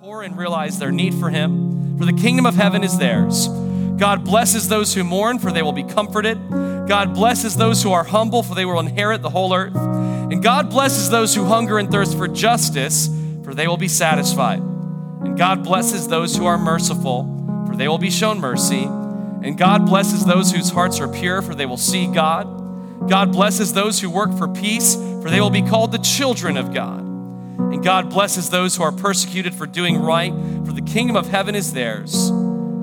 [0.00, 3.48] poor and realize their need for Him, for the kingdom of heaven is theirs.
[3.98, 6.38] God blesses those who mourn, for they will be comforted.
[6.88, 9.76] God blesses those who are humble, for they will inherit the whole earth.
[9.76, 13.10] And God blesses those who hunger and thirst for justice,
[13.44, 14.60] for they will be satisfied.
[14.60, 18.84] And God blesses those who are merciful, for they will be shown mercy.
[18.84, 23.06] And God blesses those whose hearts are pure, for they will see God.
[23.06, 26.72] God blesses those who work for peace, for they will be called the children of
[26.72, 27.09] God.
[27.72, 30.32] And God blesses those who are persecuted for doing right,
[30.64, 32.30] for the kingdom of heaven is theirs.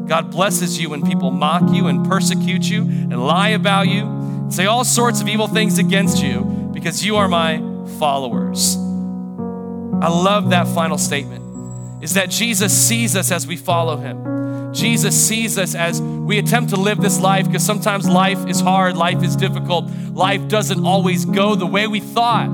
[0.07, 4.53] God blesses you when people mock you and persecute you and lie about you and
[4.53, 7.57] say all sorts of evil things against you because you are my
[7.99, 8.77] followers.
[8.77, 14.73] I love that final statement is that Jesus sees us as we follow him.
[14.73, 18.95] Jesus sees us as we attempt to live this life because sometimes life is hard,
[18.95, 22.49] life is difficult, life doesn't always go the way we thought.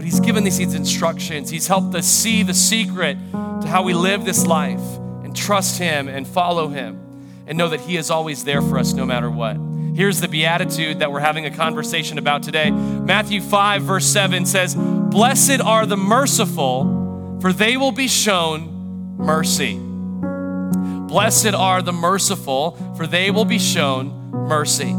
[0.00, 4.24] But He's given these instructions, He's helped us see the secret to how we live
[4.24, 4.80] this life
[5.22, 6.98] and trust Him and follow Him
[7.46, 9.58] and know that He is always there for us no matter what.
[9.94, 12.70] Here's the beatitude that we're having a conversation about today.
[12.70, 19.78] Matthew 5, verse 7 says, Blessed are the merciful, for they will be shown mercy.
[21.08, 24.94] Blessed are the merciful, for they will be shown mercy.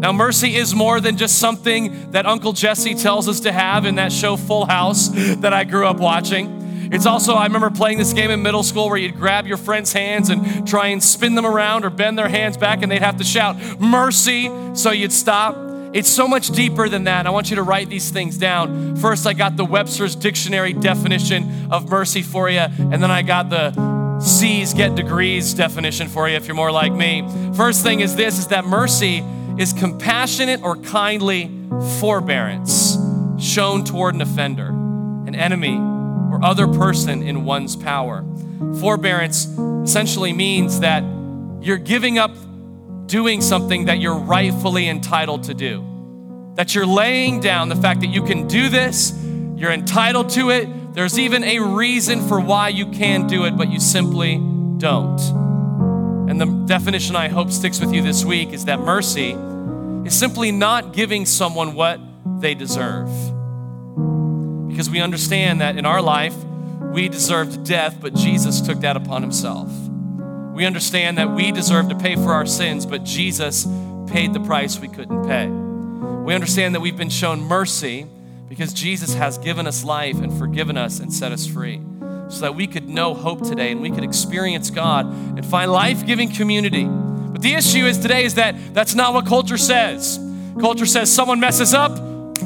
[0.00, 3.96] Now, mercy is more than just something that Uncle Jesse tells us to have in
[3.96, 6.88] that show Full House that I grew up watching.
[6.90, 9.92] It's also, I remember playing this game in middle school where you'd grab your friend's
[9.92, 13.18] hands and try and spin them around or bend their hands back and they'd have
[13.18, 15.54] to shout, Mercy, so you'd stop.
[15.92, 17.26] It's so much deeper than that.
[17.26, 18.96] I want you to write these things down.
[18.96, 23.50] First, I got the Webster's Dictionary definition of mercy for you, and then I got
[23.50, 27.28] the C's get degrees definition for you if you're more like me.
[27.54, 29.24] First thing is this is that mercy
[29.60, 31.50] is compassionate or kindly
[32.00, 32.96] forbearance
[33.38, 38.24] shown toward an offender, an enemy, or other person in one's power.
[38.80, 39.44] Forbearance
[39.84, 41.04] essentially means that
[41.60, 42.30] you're giving up
[43.04, 45.84] doing something that you're rightfully entitled to do.
[46.54, 49.12] That you're laying down the fact that you can do this,
[49.56, 53.70] you're entitled to it, there's even a reason for why you can do it, but
[53.70, 54.38] you simply
[54.78, 55.20] don't.
[56.30, 59.36] And the definition I hope sticks with you this week is that mercy
[60.10, 62.00] simply not giving someone what
[62.40, 63.08] they deserve.
[64.68, 66.34] Because we understand that in our life,
[66.92, 69.70] we deserved death, but Jesus took that upon himself.
[70.54, 73.66] We understand that we deserve to pay for our sins, but Jesus
[74.08, 75.46] paid the price we couldn't pay.
[75.46, 78.06] We understand that we've been shown mercy
[78.48, 81.80] because Jesus has given us life and forgiven us and set us free
[82.28, 86.04] so that we could know hope today and we could experience God and find life
[86.04, 86.84] giving community.
[87.40, 90.20] But the issue is today is that that's not what culture says.
[90.60, 91.92] Culture says someone messes up,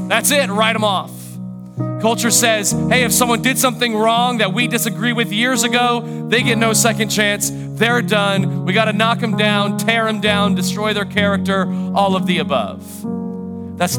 [0.09, 1.11] that's it, write them off.
[2.01, 6.45] Culture says, hey, if someone did something wrong that we disagree with years ago, they
[6.45, 7.51] get no second chance.
[7.53, 8.65] They're done.
[8.67, 12.39] We got to knock them down, tear them down, destroy their character, all of the
[12.39, 13.03] above.
[13.79, 13.91] That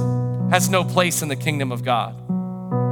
[0.49, 2.15] has no place in the kingdom of God.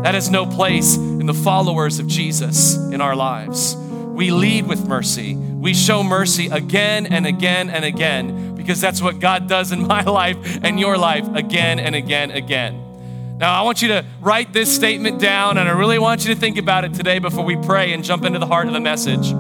[0.04, 3.78] That has no place in the followers of Jesus in our lives.
[3.78, 5.38] We lead with mercy.
[5.64, 10.04] We show mercy again and again and again because that's what God does in my
[10.04, 13.38] life and your life again and again and again.
[13.38, 16.40] Now, I want you to write this statement down, and I really want you to
[16.40, 19.34] think about it today before we pray and jump into the heart of the message.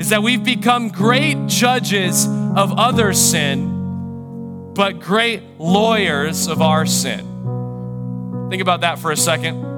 [0.00, 8.48] Is that we've become great judges of other sin, but great lawyers of our sin.
[8.48, 9.73] Think about that for a second.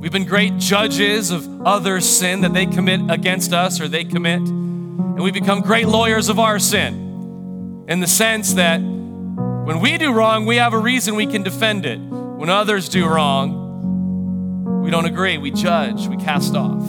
[0.00, 4.40] We've been great judges of other sin that they commit against us or they commit,
[4.40, 10.10] and we become great lawyers of our sin in the sense that when we do
[10.10, 11.98] wrong, we have a reason we can defend it.
[11.98, 16.82] When others do wrong, we don't agree, we judge, we cast off,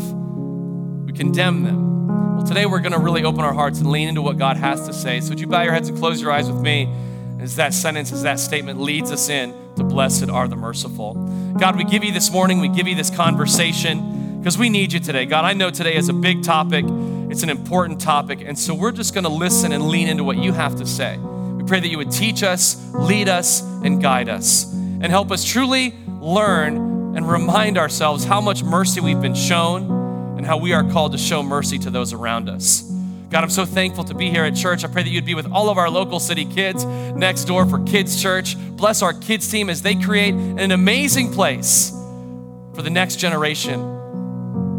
[1.04, 2.38] we condemn them.
[2.38, 4.88] Well, today we're going to really open our hearts and lean into what God has
[4.88, 5.20] to say.
[5.20, 6.90] So, would you bow your heads and close your eyes with me
[7.42, 9.54] as that sentence, as that statement leads us in
[9.92, 11.14] blessed are the merciful.
[11.60, 15.00] God, we give you this morning, we give you this conversation because we need you
[15.00, 15.26] today.
[15.26, 16.86] God, I know today is a big topic,
[17.30, 20.38] it's an important topic, and so we're just going to listen and lean into what
[20.38, 21.18] you have to say.
[21.18, 25.44] We pray that you would teach us, lead us, and guide us and help us
[25.44, 26.78] truly learn
[27.16, 31.18] and remind ourselves how much mercy we've been shown and how we are called to
[31.18, 32.91] show mercy to those around us.
[33.32, 34.84] God, I'm so thankful to be here at church.
[34.84, 37.82] I pray that you'd be with all of our local city kids next door for
[37.86, 38.58] Kids Church.
[38.76, 41.92] Bless our kids team as they create an amazing place
[42.76, 43.80] for the next generation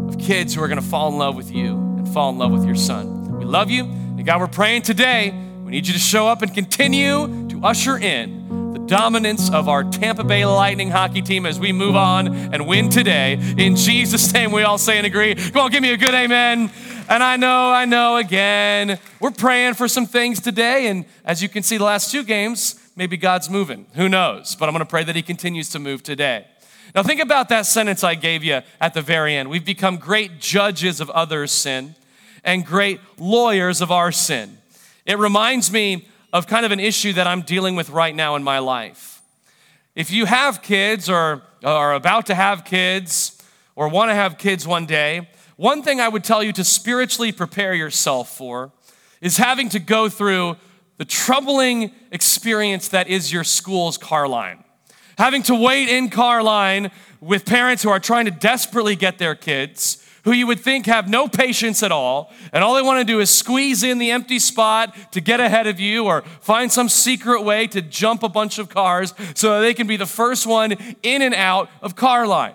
[0.07, 2.51] of kids who are going to fall in love with you and fall in love
[2.51, 3.39] with your son.
[3.39, 3.85] We love you.
[3.85, 5.31] And God, we're praying today.
[5.63, 9.83] We need you to show up and continue to usher in the dominance of our
[9.83, 13.33] Tampa Bay Lightning hockey team as we move on and win today.
[13.57, 15.33] In Jesus' name, we all say and agree.
[15.33, 16.69] Come on, give me a good amen.
[17.09, 20.87] And I know, I know, again, we're praying for some things today.
[20.87, 23.85] And as you can see, the last two games, maybe God's moving.
[23.95, 24.55] Who knows?
[24.55, 26.45] But I'm going to pray that He continues to move today.
[26.95, 29.49] Now, think about that sentence I gave you at the very end.
[29.49, 31.95] We've become great judges of others' sin
[32.43, 34.57] and great lawyers of our sin.
[35.05, 38.43] It reminds me of kind of an issue that I'm dealing with right now in
[38.43, 39.21] my life.
[39.95, 43.41] If you have kids or are about to have kids
[43.75, 47.31] or want to have kids one day, one thing I would tell you to spiritually
[47.31, 48.71] prepare yourself for
[49.21, 50.57] is having to go through
[50.97, 54.63] the troubling experience that is your school's car line.
[55.17, 56.91] Having to wait in car line
[57.21, 61.09] with parents who are trying to desperately get their kids who you would think have
[61.09, 64.39] no patience at all, and all they want to do is squeeze in the empty
[64.39, 68.57] spot to get ahead of you or find some secret way to jump a bunch
[68.57, 70.71] of cars so they can be the first one
[71.03, 72.53] in and out of car line.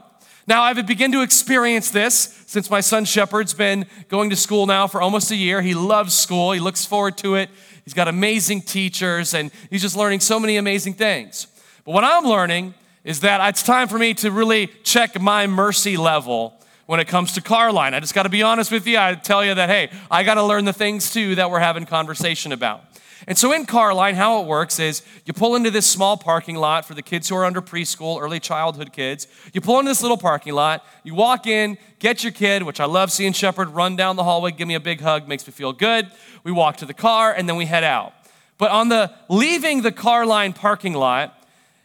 [0.49, 4.87] Now, I've begun to experience this since my son Shepard's been going to school now
[4.87, 5.61] for almost a year.
[5.61, 7.51] He loves school, he looks forward to it.
[7.85, 11.49] He's got amazing teachers, and he's just learning so many amazing things.
[11.85, 12.73] But what I'm learning
[13.05, 16.55] is that it's time for me to really check my mercy level
[16.87, 17.93] when it comes to car line.
[17.93, 18.99] I just got to be honest with you.
[18.99, 21.85] I tell you that, hey, I got to learn the things too that we're having
[21.85, 22.88] conversation about.
[23.27, 26.57] And so in car line, how it works is you pull into this small parking
[26.57, 29.27] lot for the kids who are under preschool, early childhood kids.
[29.53, 32.85] You pull into this little parking lot, you walk in, get your kid, which I
[32.85, 35.73] love seeing Shepherd run down the hallway, give me a big hug, makes me feel
[35.73, 36.11] good.
[36.45, 38.13] We walk to the car, and then we head out.
[38.57, 41.35] But on the leaving the car line parking lot,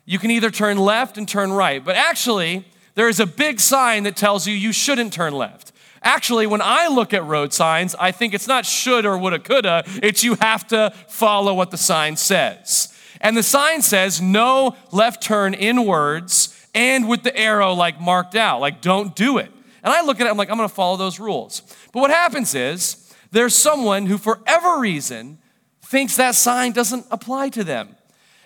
[0.05, 1.83] you can either turn left and turn right.
[1.83, 2.65] But actually,
[2.95, 5.71] there is a big sign that tells you you shouldn't turn left.
[6.03, 9.83] Actually, when I look at road signs, I think it's not should or woulda, coulda,
[10.01, 12.93] it's you have to follow what the sign says.
[13.21, 18.59] And the sign says no left turn inwards and with the arrow like marked out,
[18.59, 19.49] like don't do it.
[19.81, 21.61] And I look at it, I'm like, I'm gonna follow those rules.
[21.93, 25.39] But what happens is there's someone who, for whatever reason,
[25.81, 27.95] thinks that sign doesn't apply to them.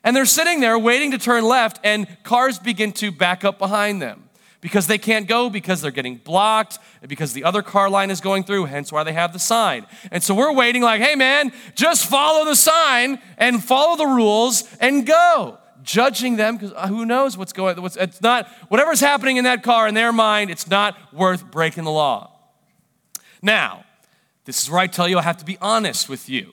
[0.04, 4.02] And they're sitting there waiting to turn left, and cars begin to back up behind
[4.02, 4.27] them
[4.62, 8.44] because they can't go because they're getting blocked, because the other car line is going
[8.44, 9.86] through, hence why they have the sign.
[10.12, 14.64] And so we're waiting, like, hey man, just follow the sign and follow the rules
[14.80, 15.60] and go.
[15.84, 19.64] Judging them because uh, who knows what's going what's it's not whatever's happening in that
[19.64, 22.32] car in their mind, it's not worth breaking the law.
[23.42, 23.86] Now,
[24.44, 26.52] this is where I tell you I have to be honest with you.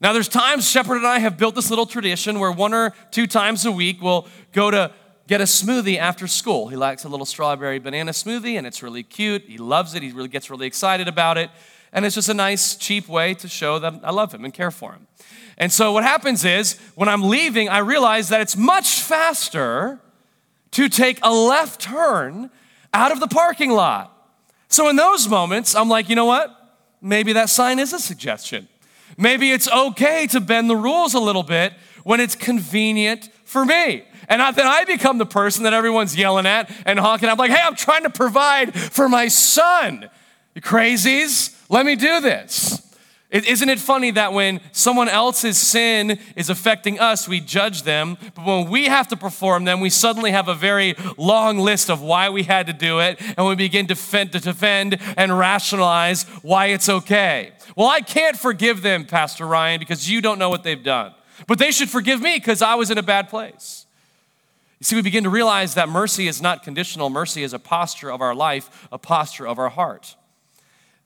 [0.00, 3.26] Now, there's times Shepard and I have built this little tradition where one or two
[3.26, 4.90] times a week we'll go to
[5.26, 6.68] get a smoothie after school.
[6.68, 9.42] He likes a little strawberry banana smoothie, and it's really cute.
[9.42, 10.02] He loves it.
[10.02, 11.50] He really gets really excited about it.
[11.92, 14.70] And it's just a nice, cheap way to show that I love him and care
[14.70, 15.06] for him.
[15.56, 20.00] And so what happens is, when I'm leaving, I realize that it's much faster
[20.72, 22.50] to take a left turn
[22.92, 24.12] out of the parking lot.
[24.68, 26.50] So in those moments, I'm like, you know what?
[27.00, 28.68] Maybe that sign is a suggestion.
[29.16, 31.72] Maybe it's okay to bend the rules a little bit
[32.04, 34.04] when it's convenient for me.
[34.28, 37.28] And then I become the person that everyone's yelling at and honking.
[37.28, 40.08] I'm like, hey, I'm trying to provide for my son.
[40.54, 41.54] You crazies?
[41.68, 42.82] Let me do this.
[43.28, 48.46] Isn't it funny that when someone else's sin is affecting us, we judge them, but
[48.46, 52.30] when we have to perform them, we suddenly have a very long list of why
[52.30, 56.66] we had to do it, and we begin to defend, to defend and rationalize why
[56.66, 57.50] it's okay.
[57.74, 61.12] Well, I can't forgive them, Pastor Ryan, because you don't know what they've done.
[61.48, 63.85] But they should forgive me because I was in a bad place.
[64.78, 67.08] You see, we begin to realize that mercy is not conditional.
[67.08, 70.16] Mercy is a posture of our life, a posture of our heart.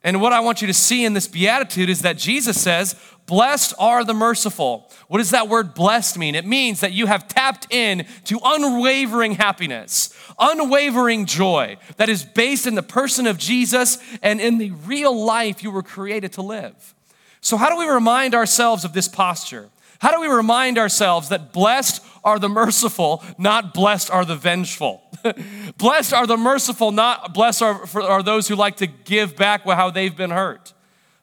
[0.02, 2.96] And what I want you to see in this beatitude is that Jesus says,
[3.26, 4.90] Blessed are the merciful.
[5.06, 6.34] What does that word blessed mean?
[6.34, 12.66] It means that you have tapped in to unwavering happiness, unwavering joy that is based
[12.66, 16.94] in the person of Jesus and in the real life you were created to live.
[17.40, 19.68] So, how do we remind ourselves of this posture?
[20.00, 25.02] How do we remind ourselves that blessed are the merciful, not blessed are the vengeful?
[25.76, 29.64] blessed are the merciful, not blessed are, for, are those who like to give back
[29.64, 30.72] how they've been hurt.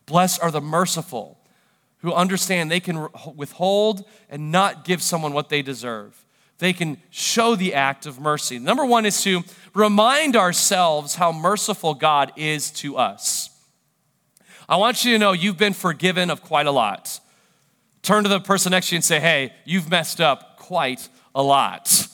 [0.05, 1.39] Blessed are the merciful
[2.01, 6.23] who understand they can withhold and not give someone what they deserve.
[6.59, 8.59] They can show the act of mercy.
[8.59, 9.43] Number one is to
[9.73, 13.49] remind ourselves how merciful God is to us.
[14.69, 17.19] I want you to know you've been forgiven of quite a lot.
[18.01, 21.43] Turn to the person next to you and say, hey, you've messed up quite a
[21.43, 22.07] lot.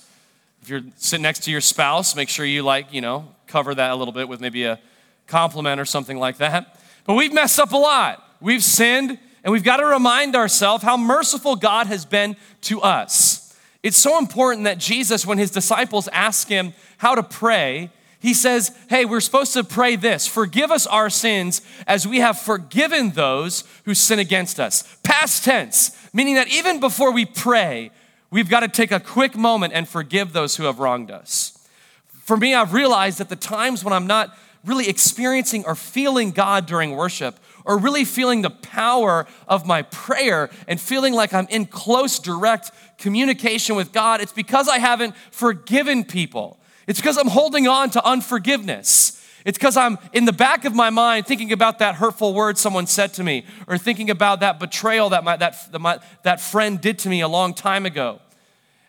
[0.61, 3.91] If you're sitting next to your spouse, make sure you, like, you know, cover that
[3.91, 4.79] a little bit with maybe a
[5.27, 6.79] compliment or something like that.
[7.05, 8.23] But we've messed up a lot.
[8.39, 13.55] We've sinned, and we've got to remind ourselves how merciful God has been to us.
[13.83, 17.91] It's so important that Jesus, when his disciples ask him how to pray,
[18.23, 22.39] he says, Hey, we're supposed to pray this Forgive us our sins as we have
[22.39, 24.97] forgiven those who sin against us.
[25.03, 27.91] Past tense, meaning that even before we pray,
[28.31, 31.67] we've got to take a quick moment and forgive those who have wronged us.
[32.07, 36.65] For me, I've realized that the times when I'm not really experiencing or feeling God
[36.65, 41.65] during worship, or really feeling the power of my prayer and feeling like I'm in
[41.65, 46.57] close, direct communication with God, it's because I haven't forgiven people.
[46.87, 49.19] It's because I'm holding on to unforgiveness.
[49.45, 52.87] It's because I'm in the back of my mind thinking about that hurtful word someone
[52.87, 56.79] said to me, or thinking about that betrayal that my, that, the, my, that friend
[56.79, 58.19] did to me a long time ago.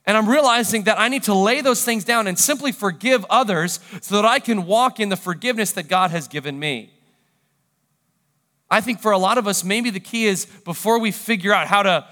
[0.07, 3.81] And I'm realizing that I need to lay those things down and simply forgive others
[4.03, 6.93] so that I can walk in the forgiveness that God has given me.
[8.71, 11.69] I think for a lot of us, maybe the key is before we figure out
[11.69, 12.07] how to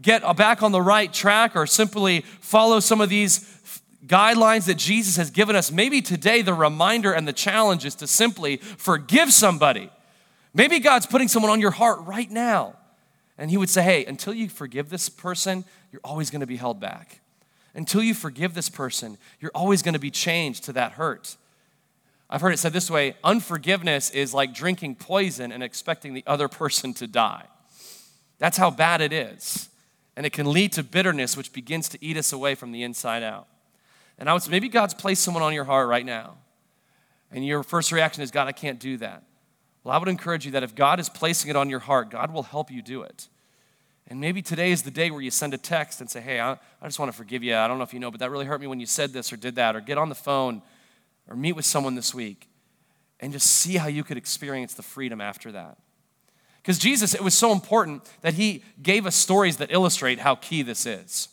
[0.00, 3.38] get back on the right track or simply follow some of these
[4.08, 8.06] guidelines that Jesus has given us, maybe today the reminder and the challenge is to
[8.06, 9.90] simply forgive somebody.
[10.54, 12.74] Maybe God's putting someone on your heart right now.
[13.36, 16.56] And He would say, hey, until you forgive this person, you're always going to be
[16.56, 17.20] held back.
[17.74, 21.36] Until you forgive this person, you're always going to be changed to that hurt.
[22.30, 26.48] I've heard it said this way unforgiveness is like drinking poison and expecting the other
[26.48, 27.44] person to die.
[28.38, 29.68] That's how bad it is.
[30.16, 33.22] And it can lead to bitterness, which begins to eat us away from the inside
[33.22, 33.46] out.
[34.18, 36.36] And I would say, maybe God's placed someone on your heart right now.
[37.30, 39.22] And your first reaction is, God, I can't do that.
[39.84, 42.32] Well, I would encourage you that if God is placing it on your heart, God
[42.32, 43.28] will help you do it.
[44.08, 46.52] And maybe today is the day where you send a text and say, Hey, I,
[46.52, 47.54] I just want to forgive you.
[47.54, 49.32] I don't know if you know, but that really hurt me when you said this
[49.32, 49.76] or did that.
[49.76, 50.62] Or get on the phone
[51.28, 52.48] or meet with someone this week
[53.20, 55.76] and just see how you could experience the freedom after that.
[56.56, 60.62] Because Jesus, it was so important that he gave us stories that illustrate how key
[60.62, 61.28] this is.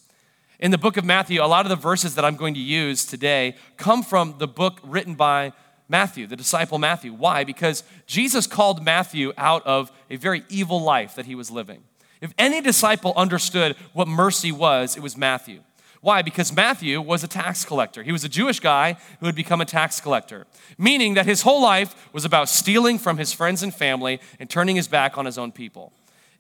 [0.60, 3.06] In the book of Matthew, a lot of the verses that I'm going to use
[3.06, 5.52] today come from the book written by
[5.90, 7.14] Matthew, the disciple Matthew.
[7.14, 7.44] Why?
[7.44, 11.84] Because Jesus called Matthew out of a very evil life that he was living.
[12.22, 15.60] If any disciple understood what mercy was, it was Matthew.
[16.00, 16.22] Why?
[16.22, 18.02] Because Matthew was a tax collector.
[18.04, 20.48] He was a Jewish guy who had become a tax collector,
[20.78, 24.78] meaning that his whole life was about stealing from his friends and family and turning
[24.78, 25.92] his back on his own people.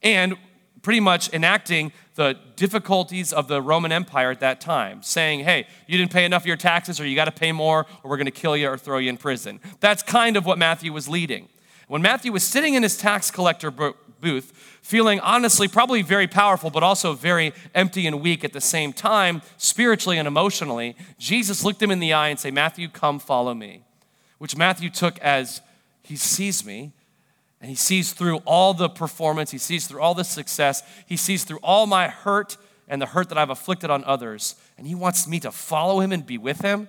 [0.01, 0.37] And
[0.85, 5.97] pretty much enacting the difficulties of the Roman Empire at that time, saying, hey, you
[5.97, 8.25] didn't pay enough of your taxes, or you got to pay more, or we're going
[8.25, 9.59] to kill you or throw you in prison.
[9.81, 11.49] That's kind of what Matthew was leading.
[11.87, 16.83] When Matthew was sitting in his tax collector booth, feeling honestly probably very powerful, but
[16.83, 21.91] also very empty and weak at the same time, spiritually and emotionally, Jesus looked him
[21.91, 23.83] in the eye and said, Matthew, come follow me.
[24.37, 25.61] Which Matthew took as
[26.01, 26.93] he sees me,
[27.65, 31.45] and he sees through all the performance, he sees through all the success, he sees
[31.45, 32.57] through all my hurt
[32.87, 36.11] and the hurt that I've afflicted on others, and he wants me to follow him
[36.11, 36.87] and be with him.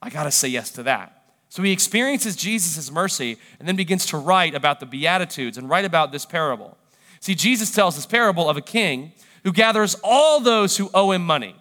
[0.00, 1.24] I gotta say yes to that.
[1.50, 5.84] So he experiences Jesus' mercy and then begins to write about the Beatitudes and write
[5.84, 6.78] about this parable.
[7.20, 9.12] See, Jesus tells this parable of a king
[9.44, 11.54] who gathers all those who owe him money,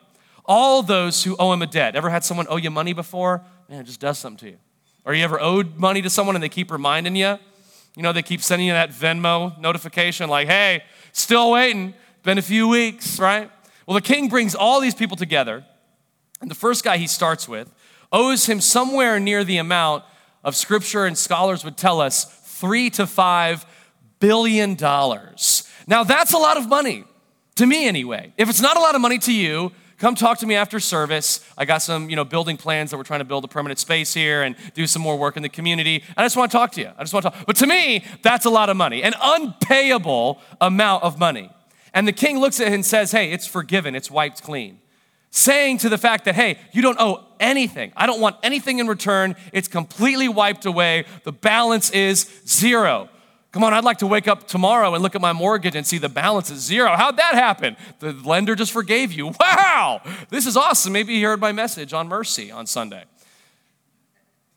[0.45, 1.97] all those who owe him a debt.
[1.97, 3.43] Ever had someone owe you money before?
[3.67, 4.57] Man, it just does something to you.
[5.03, 7.39] Or you ever owed money to someone and they keep reminding you?
[7.97, 11.95] You know, they keep sending you that Venmo notification like, hey, still waiting.
[12.21, 13.49] Been a few weeks, right?
[13.87, 15.65] Well, the king brings all these people together.
[16.39, 17.73] And the first guy he starts with
[18.11, 20.03] owes him somewhere near the amount
[20.43, 22.25] of scripture and scholars would tell us
[22.59, 23.65] three to five
[24.19, 25.67] billion dollars.
[25.87, 27.03] Now, that's a lot of money,
[27.55, 28.31] to me anyway.
[28.37, 31.43] If it's not a lot of money to you, come talk to me after service.
[31.57, 34.13] I got some, you know, building plans that we're trying to build a permanent space
[34.13, 36.03] here and do some more work in the community.
[36.15, 36.91] I just want to talk to you.
[36.97, 37.45] I just want to talk.
[37.45, 41.49] But to me, that's a lot of money, an unpayable amount of money.
[41.93, 44.79] And the king looks at it and says, Hey, it's forgiven, it's wiped clean.
[45.29, 47.91] Saying to the fact that, hey, you don't owe anything.
[47.97, 49.35] I don't want anything in return.
[49.51, 51.05] It's completely wiped away.
[51.23, 53.09] The balance is zero.
[53.57, 55.97] Come on, I'd like to wake up tomorrow and look at my mortgage and see
[55.97, 56.95] the balance is zero.
[56.95, 57.75] How'd that happen?
[57.97, 59.33] The lender just forgave you.
[59.39, 60.93] Wow, this is awesome.
[60.93, 62.99] Maybe you heard my message on mercy on Sunday.
[62.99, 63.07] That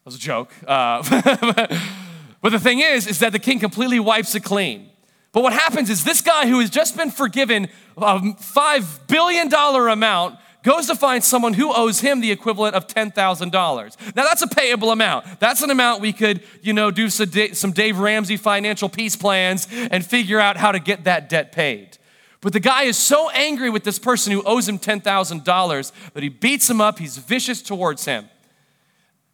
[0.04, 0.52] was a joke.
[0.66, 1.02] Uh,
[2.42, 4.90] but the thing is, is that the king completely wipes it clean.
[5.32, 10.38] But what happens is this guy who has just been forgiven a $5 billion amount
[10.62, 14.16] goes to find someone who owes him the equivalent of $10,000.
[14.16, 15.40] Now that's a payable amount.
[15.40, 20.04] That's an amount we could, you know, do some Dave Ramsey financial peace plans and
[20.04, 21.98] figure out how to get that debt paid.
[22.40, 26.28] But the guy is so angry with this person who owes him $10,000 that he
[26.28, 28.28] beats him up, he's vicious towards him.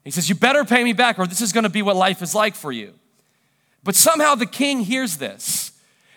[0.04, 2.34] He says, You better pay me back, or this is gonna be what life is
[2.34, 2.94] like for you.
[3.84, 5.72] But somehow the king hears this,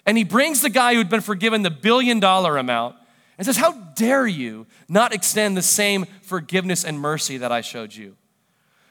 [0.05, 2.95] and he brings the guy who'd been forgiven the billion dollar amount
[3.39, 7.96] and says, How dare you not extend the same forgiveness and mercy that I showed
[7.96, 8.17] you?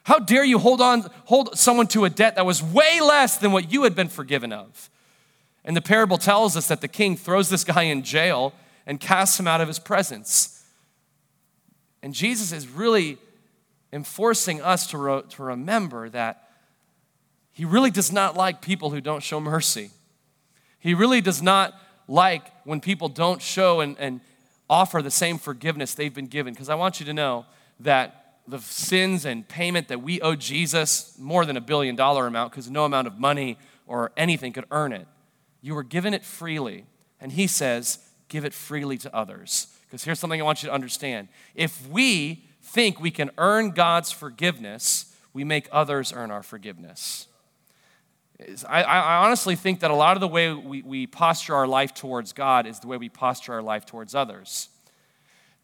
[0.05, 3.53] How dare you hold on, hold someone to a debt that was way less than
[3.53, 4.89] what you had been forgiven of?
[5.67, 8.55] And the parable tells us that the king throws this guy in jail
[8.87, 10.65] and casts him out of his presence.
[12.03, 13.19] And Jesus is really
[13.93, 16.49] enforcing us to, to remember that
[17.53, 19.91] he really does not like people who don't show mercy.
[20.79, 24.23] He really does not like when people don't show and, and
[24.71, 26.53] offer the same forgiveness they've been given.
[26.53, 27.47] Because I want you to know
[27.81, 32.53] that the sins and payment that we owe Jesus, more than a billion dollar amount,
[32.53, 35.07] because no amount of money or anything could earn it,
[35.61, 36.87] you were given it freely.
[37.21, 37.99] And he says,
[38.29, 39.69] give it freely to others.
[39.87, 41.29] Because here's something I want you to understand.
[41.55, 47.27] If we think we can earn God's forgiveness, we make others earn our forgiveness.
[48.69, 51.93] I, I, honestly think that a lot of the way we, we posture our life
[51.93, 54.69] towards God is the way we posture our life towards others.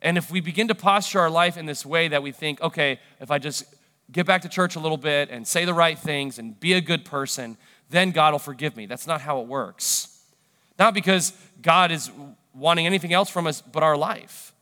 [0.03, 2.99] And if we begin to posture our life in this way that we think, okay,
[3.21, 3.65] if I just
[4.11, 6.81] get back to church a little bit and say the right things and be a
[6.81, 7.57] good person,
[7.91, 8.87] then God will forgive me.
[8.87, 10.21] That's not how it works.
[10.77, 12.11] Not because God is
[12.55, 14.53] wanting anything else from us but our life.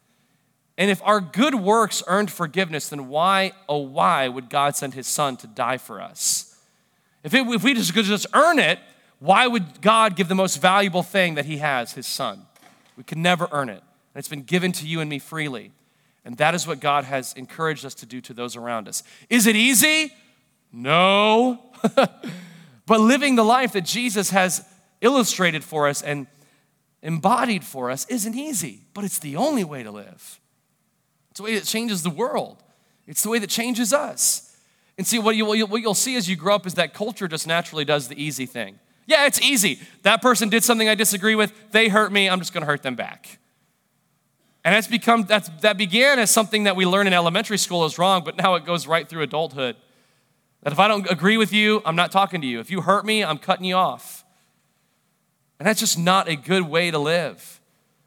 [0.76, 5.06] And if our good works earned forgiveness, then why, oh, why would God send his
[5.06, 6.51] son to die for us?
[7.24, 8.78] If, it, if we just could just earn it,
[9.18, 12.46] why would God give the most valuable thing that he has, his son?
[12.96, 13.82] We could never earn it.
[14.14, 15.72] And it's been given to you and me freely.
[16.24, 19.02] And that is what God has encouraged us to do to those around us.
[19.30, 20.12] Is it easy?
[20.72, 21.60] No.
[22.86, 24.64] but living the life that Jesus has
[25.00, 26.26] illustrated for us and
[27.02, 30.40] embodied for us isn't easy, but it's the only way to live.
[31.30, 32.62] It's the way that changes the world,
[33.06, 34.51] it's the way that changes us.
[34.98, 37.46] And see, what, you, what you'll see as you grow up is that culture just
[37.46, 38.78] naturally does the easy thing.
[39.06, 39.80] Yeah, it's easy.
[40.02, 42.94] That person did something I disagree with, they hurt me, I'm just gonna hurt them
[42.94, 43.38] back.
[44.64, 47.98] And that's become, that's, that began as something that we learn in elementary school is
[47.98, 49.76] wrong, but now it goes right through adulthood.
[50.62, 52.60] That if I don't agree with you, I'm not talking to you.
[52.60, 54.24] If you hurt me, I'm cutting you off.
[55.58, 57.60] And that's just not a good way to live.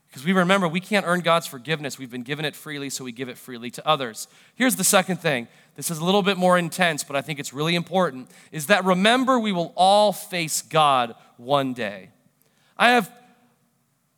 [0.08, 2.00] Because we remember we can't earn God's forgiveness.
[2.00, 4.30] We've been given it freely, so we give it freely to others.
[4.56, 5.50] Here's the second thing.
[5.76, 8.30] This is a little bit more intense, but I think it's really important.
[8.52, 12.10] Is that remember we will all face God one day.
[12.78, 13.12] I have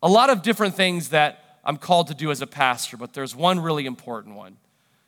[0.02, 3.34] a lot of different things that I'm called to do as a pastor, but there's
[3.34, 4.56] one really important one.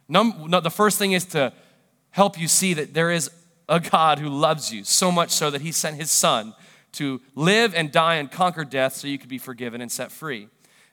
[0.08, 1.52] Num- no, the first thing is to
[2.10, 3.30] help you see that there is
[3.68, 6.54] a God who loves you so much so that he sent his son
[6.92, 10.48] to live and die and conquer death so you could be forgiven and set free.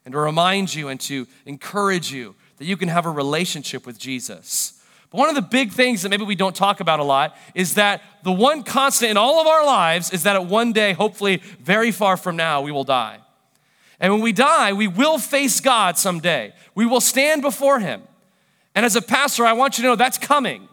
[0.06, 3.98] And to remind you and to encourage you that you can have a relationship with
[3.98, 4.77] Jesus.
[5.10, 7.76] But one of the big things that maybe we don't talk about a lot is
[7.76, 11.42] that the one constant in all of our lives is that at one day, hopefully
[11.60, 13.20] very far from now, we will die.
[14.00, 16.54] And when we die, we will face God someday.
[16.76, 18.04] We will stand before Him.
[18.76, 20.68] And as a pastor, I want you to know that's coming.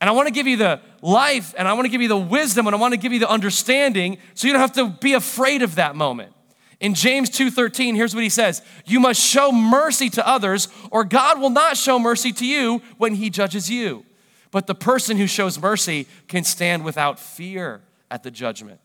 [0.00, 2.16] And I want to give you the life and I want to give you the
[2.16, 5.14] wisdom and I want to give you the understanding so you don't have to be
[5.14, 6.32] afraid of that moment.
[6.80, 11.38] In James 2:13, here's what he says, "You must show mercy to others or God
[11.38, 14.04] will not show mercy to you when he judges you.
[14.50, 18.80] But the person who shows mercy can stand without fear at the judgment."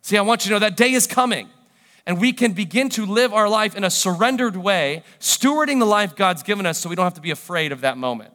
[0.00, 1.50] See, I want you to know that day is coming
[2.06, 6.14] and we can begin to live our life in a surrendered way, stewarding the life
[6.14, 8.32] God's given us so we don't have to be afraid of that moment.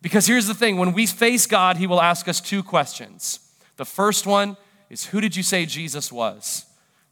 [0.00, 3.40] Because here's the thing when we face God, He will ask us two questions.
[3.76, 4.56] The first one
[4.88, 6.64] is Who did you say Jesus was?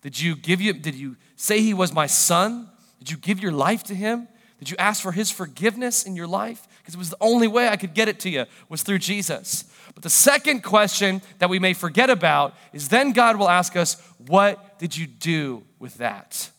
[0.04, 2.68] Did you, give you, did you say He was my son?
[2.98, 4.28] Did you give your life to Him?
[4.58, 6.68] Did you ask for His forgiveness in your life?
[6.78, 9.64] Because it was the only way I could get it to you was through Jesus.
[9.94, 13.96] But the second question that we may forget about is then God will ask us,
[14.26, 16.50] What did you do with that?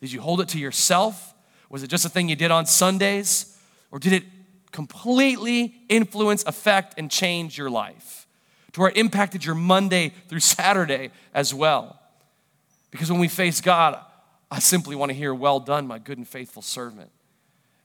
[0.00, 1.34] Did you hold it to yourself?
[1.68, 3.58] Was it just a thing you did on Sundays?
[3.90, 4.24] Or did it
[4.72, 8.26] completely influence, affect, and change your life
[8.72, 12.00] to where it impacted your Monday through Saturday as well?
[12.96, 14.00] Because when we face God,
[14.50, 17.10] I simply want to hear, Well done, my good and faithful servant.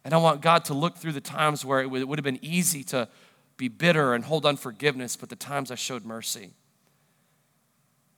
[0.05, 2.85] And I want God to look through the times where it would have been easy
[2.85, 3.09] to
[3.57, 6.51] be bitter and hold unforgiveness, but the times I showed mercy.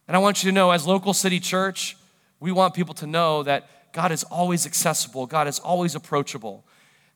[0.08, 1.98] And I want you to know, as local city church,
[2.40, 6.64] we want people to know that God is always accessible, God is always approachable.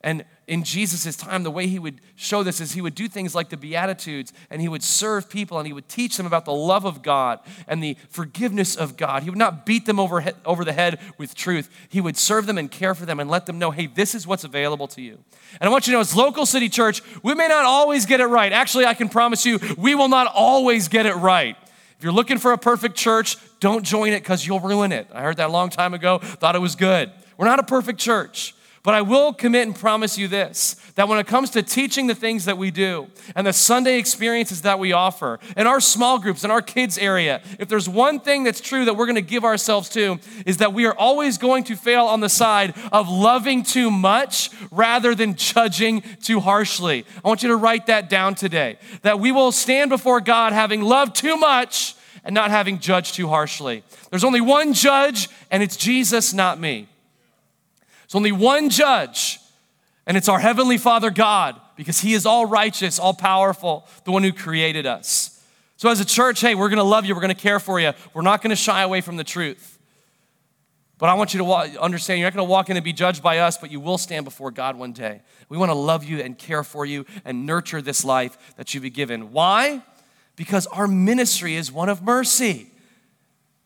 [0.07, 3.35] And in Jesus' time, the way he would show this is he would do things
[3.35, 6.53] like the Beatitudes and he would serve people and he would teach them about the
[6.53, 9.23] love of God and the forgiveness of God.
[9.23, 11.69] He would not beat them over, he- over the head with truth.
[11.89, 14.25] He would serve them and care for them and let them know, hey, this is
[14.25, 15.19] what's available to you.
[15.59, 18.21] And I want you to know, as local city church, we may not always get
[18.21, 18.53] it right.
[18.53, 21.57] Actually, I can promise you, we will not always get it right.
[21.97, 25.09] If you're looking for a perfect church, don't join it because you'll ruin it.
[25.13, 27.11] I heard that a long time ago, thought it was good.
[27.35, 28.53] We're not a perfect church.
[28.87, 32.15] But I will commit and promise you this that when it comes to teaching the
[32.15, 36.45] things that we do and the Sunday experiences that we offer in our small groups,
[36.45, 39.43] in our kids' area, if there's one thing that's true that we're going to give
[39.43, 43.61] ourselves to, is that we are always going to fail on the side of loving
[43.61, 47.05] too much rather than judging too harshly.
[47.25, 50.81] I want you to write that down today that we will stand before God having
[50.81, 53.83] loved too much and not having judged too harshly.
[54.11, 56.87] There's only one judge, and it's Jesus, not me.
[58.07, 59.39] There's only one judge,
[60.05, 64.23] and it's our Heavenly Father God, because He is all righteous, all powerful, the one
[64.23, 65.43] who created us.
[65.75, 68.21] So, as a church, hey, we're gonna love you, we're gonna care for you, we're
[68.21, 69.77] not gonna shy away from the truth.
[70.97, 71.45] But I want you to
[71.79, 74.23] understand you're not gonna walk in and be judged by us, but you will stand
[74.23, 75.21] before God one day.
[75.49, 78.93] We wanna love you and care for you and nurture this life that you've been
[78.93, 79.31] given.
[79.33, 79.83] Why?
[80.37, 82.71] Because our ministry is one of mercy.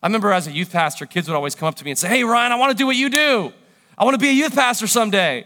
[0.04, 2.10] I remember as a youth pastor, kids would always come up to me and say,
[2.10, 3.54] Hey, Ryan, I wanna do what you do.
[3.98, 5.46] I want to be a youth pastor someday.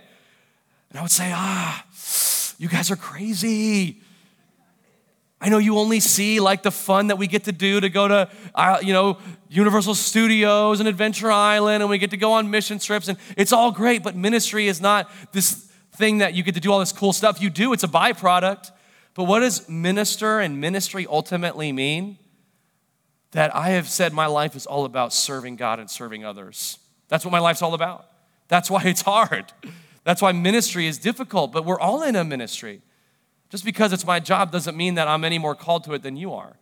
[0.90, 1.86] And I would say, ah,
[2.58, 4.02] you guys are crazy.
[5.42, 8.08] I know you only see like the fun that we get to do to go
[8.08, 9.18] to, uh, you know,
[9.50, 13.52] Universal Studios and Adventure Island, and we get to go on mission trips, and it's
[13.52, 14.04] all great.
[14.04, 17.42] But ministry is not this thing that you get to do all this cool stuff.
[17.42, 18.72] You do; it's a byproduct.
[19.14, 22.18] But what does minister and ministry ultimately mean?
[23.32, 26.80] That I have said my life is all about serving God and serving others.
[27.10, 28.08] That's what my life's all about.
[28.48, 29.52] That's why it's hard.
[30.04, 32.82] That's why ministry is difficult, but we're all in a ministry.
[33.50, 36.16] Just because it's my job doesn't mean that I'm any more called to it than
[36.16, 36.58] you are.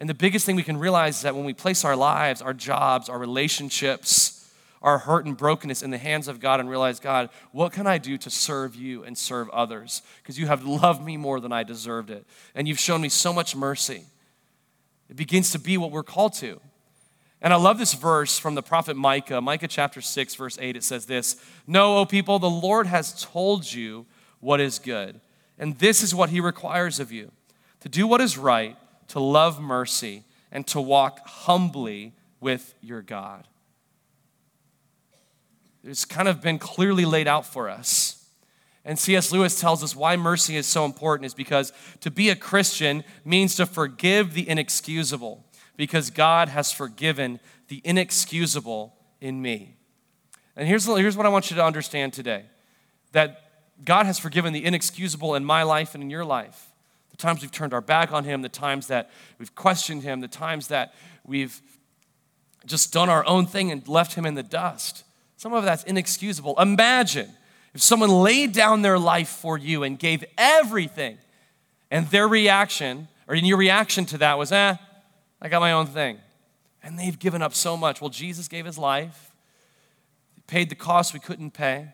[0.00, 2.52] And the biggest thing we can realize is that when we place our lives, our
[2.52, 7.30] jobs, our relationships, our hurt and brokenness in the hands of God and realize, God,
[7.52, 10.02] what can I do to serve you and serve others?
[10.22, 12.26] Because you have loved me more than I deserved it.
[12.54, 14.04] And you've shown me so much mercy.
[15.08, 16.60] It begins to be what we're called to.
[17.42, 20.76] And I love this verse from the prophet Micah, Micah chapter 6, verse 8.
[20.76, 24.06] It says this Know, O people, the Lord has told you
[24.38, 25.20] what is good,
[25.58, 27.32] and this is what he requires of you
[27.80, 28.76] to do what is right,
[29.08, 33.48] to love mercy, and to walk humbly with your God.
[35.82, 38.24] It's kind of been clearly laid out for us.
[38.84, 39.32] And C.S.
[39.32, 43.56] Lewis tells us why mercy is so important is because to be a Christian means
[43.56, 45.44] to forgive the inexcusable
[45.76, 49.76] because God has forgiven the inexcusable in me.
[50.56, 52.44] And here's, here's what I want you to understand today
[53.12, 53.50] that
[53.84, 56.70] God has forgiven the inexcusable in my life and in your life.
[57.10, 60.28] The times we've turned our back on Him, the times that we've questioned Him, the
[60.28, 60.94] times that
[61.26, 61.60] we've
[62.64, 65.04] just done our own thing and left Him in the dust.
[65.36, 66.54] Some of that's inexcusable.
[66.58, 67.30] Imagine
[67.74, 71.18] if someone laid down their life for you and gave everything,
[71.90, 74.76] and their reaction, or your reaction to that was, eh,
[75.42, 76.18] I got my own thing.
[76.84, 78.00] And they've given up so much.
[78.00, 79.32] Well, Jesus gave his life,
[80.46, 81.88] paid the cost we couldn't pay.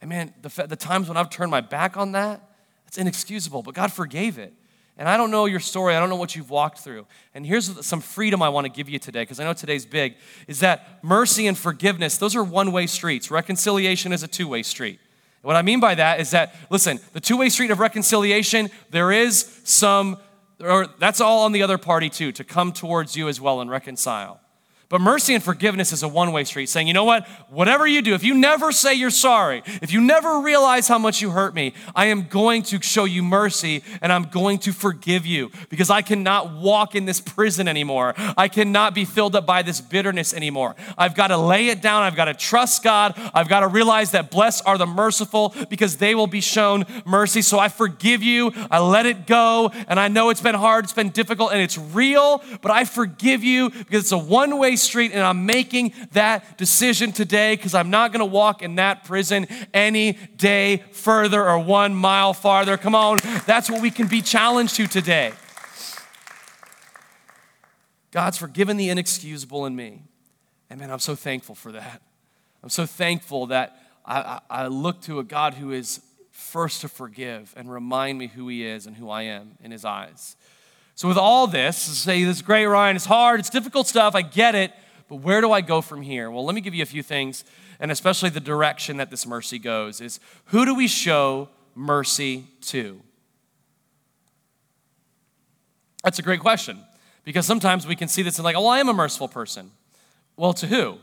[0.00, 2.40] And man, the, the times when I've turned my back on that,
[2.86, 4.52] it's inexcusable, but God forgave it.
[4.96, 7.06] And I don't know your story, I don't know what you've walked through.
[7.34, 10.14] And here's some freedom I want to give you today, because I know today's big,
[10.46, 13.30] is that mercy and forgiveness, those are one way streets.
[13.30, 15.00] Reconciliation is a two way street.
[15.42, 19.10] what I mean by that is that, listen, the two way street of reconciliation, there
[19.10, 20.16] is some
[20.60, 23.70] or that's all on the other party too, to come towards you as well and
[23.70, 24.40] reconcile.
[24.88, 27.26] But mercy and forgiveness is a one way street, saying, you know what?
[27.50, 31.20] Whatever you do, if you never say you're sorry, if you never realize how much
[31.20, 35.26] you hurt me, I am going to show you mercy and I'm going to forgive
[35.26, 38.14] you because I cannot walk in this prison anymore.
[38.36, 40.76] I cannot be filled up by this bitterness anymore.
[40.96, 42.04] I've got to lay it down.
[42.04, 43.14] I've got to trust God.
[43.34, 47.42] I've got to realize that blessed are the merciful because they will be shown mercy.
[47.42, 48.52] So I forgive you.
[48.70, 49.72] I let it go.
[49.88, 53.42] And I know it's been hard, it's been difficult, and it's real, but I forgive
[53.42, 57.90] you because it's a one way Street, and I'm making that decision today because I'm
[57.90, 62.76] not going to walk in that prison any day further or one mile farther.
[62.76, 65.32] Come on, that's what we can be challenged to today.
[68.10, 70.02] God's forgiven the inexcusable in me.
[70.70, 72.00] And man, I'm so thankful for that.
[72.62, 76.88] I'm so thankful that I, I, I look to a God who is first to
[76.88, 80.36] forgive and remind me who He is and who I am in His eyes.
[80.96, 84.22] So, with all this, say this is great, Ryan, it's hard, it's difficult stuff, I
[84.22, 84.72] get it,
[85.10, 86.30] but where do I go from here?
[86.30, 87.44] Well, let me give you a few things,
[87.78, 92.98] and especially the direction that this mercy goes is who do we show mercy to?
[96.02, 96.78] That's a great question
[97.24, 99.72] because sometimes we can see this and like, oh, I am a merciful person.
[100.34, 100.96] Well, to who?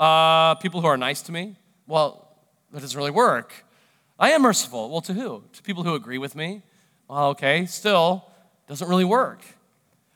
[0.00, 1.56] Uh, people who are nice to me?
[1.86, 2.26] Well,
[2.72, 3.52] that doesn't really work.
[4.18, 4.88] I am merciful.
[4.88, 5.44] Well, to who?
[5.52, 6.62] To people who agree with me?
[7.06, 8.24] Well, okay, still,
[8.66, 9.40] doesn't really work.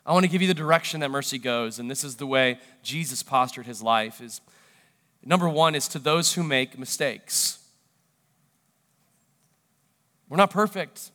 [0.04, 2.58] I want to give you the direction that mercy goes, and this is the way
[2.82, 4.40] Jesus postured his life is
[5.24, 7.58] number 1 is to those who make mistakes.
[10.28, 11.10] We're not perfect.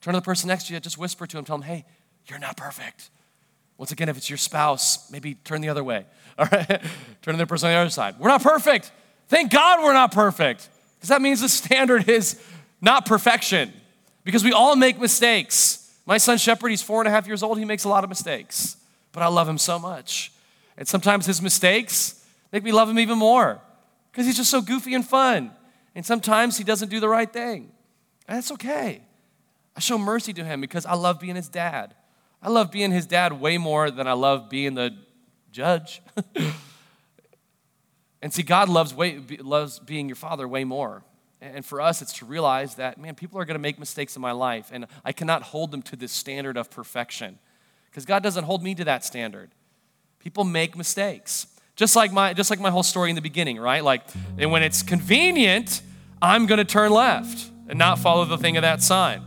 [0.00, 1.84] Turn to the person next to you, just whisper to him, tell him, "Hey,
[2.26, 3.10] you're not perfect."
[3.78, 6.06] Once again, if it's your spouse, maybe turn the other way.
[6.38, 6.82] All right?
[7.22, 8.16] turn to the person on the other side.
[8.18, 8.92] We're not perfect.
[9.28, 10.68] Thank God we're not perfect.
[10.96, 12.40] Because that means the standard is
[12.80, 13.72] not perfection.
[14.24, 15.83] Because we all make mistakes.
[16.06, 17.58] My son Shepard, he's four and a half years old.
[17.58, 18.76] He makes a lot of mistakes,
[19.12, 20.32] but I love him so much.
[20.76, 23.60] And sometimes his mistakes make me love him even more
[24.10, 25.50] because he's just so goofy and fun.
[25.94, 27.70] And sometimes he doesn't do the right thing.
[28.28, 29.02] And that's okay.
[29.76, 31.94] I show mercy to him because I love being his dad.
[32.42, 34.96] I love being his dad way more than I love being the
[35.50, 36.02] judge.
[38.22, 41.02] and see, God loves, way, loves being your father way more.
[41.52, 44.22] And for us, it's to realize that, man, people are going to make mistakes in
[44.22, 47.38] my life, and I cannot hold them to this standard of perfection
[47.90, 49.50] because God doesn't hold me to that standard.
[50.20, 51.46] People make mistakes.
[51.76, 53.84] Just like my just like my whole story in the beginning, right?
[53.84, 54.02] Like
[54.38, 55.82] and when it's convenient,
[56.22, 59.22] I'm going to turn left and not follow the thing of that sign.